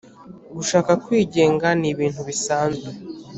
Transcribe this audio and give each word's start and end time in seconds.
gushaka 0.57 0.91
kwigenga 1.03 1.67
ni 1.79 1.87
ibintu 1.93 2.21
bisanzwe 2.29 2.87